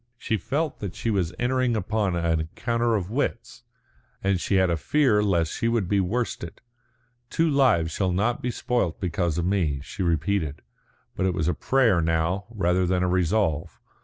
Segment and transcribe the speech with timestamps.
[0.17, 3.61] She felt that she was entering upon an encounter of wits,
[4.23, 6.59] and she had a fear lest she should be worsted.
[7.29, 10.63] "Two lives shall not be spoilt because of me," she repeated,
[11.15, 13.79] but it was a prayer now, rather than a resolve.